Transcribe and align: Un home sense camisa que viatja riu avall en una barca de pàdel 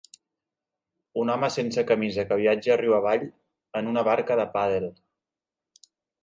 Un 1.23 1.31
home 1.33 1.49
sense 1.55 1.83
camisa 1.91 2.25
que 2.31 2.37
viatja 2.39 2.79
riu 2.81 2.95
avall 3.01 3.27
en 3.81 3.93
una 3.93 4.05
barca 4.09 4.39
de 4.41 4.49
pàdel 4.57 4.91